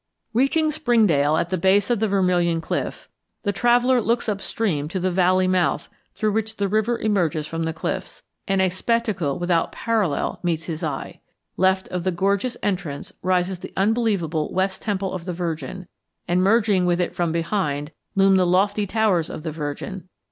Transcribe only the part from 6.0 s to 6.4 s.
through